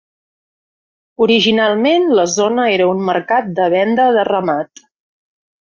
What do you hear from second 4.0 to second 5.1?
de ramat.